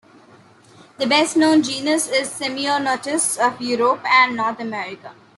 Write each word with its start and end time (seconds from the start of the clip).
The 0.97 1.05
best-known 1.05 1.61
genus 1.61 2.07
is 2.07 2.27
"Semionotus" 2.29 3.37
of 3.37 3.61
Europe 3.61 4.03
and 4.07 4.35
North 4.35 4.59
America. 4.59 5.13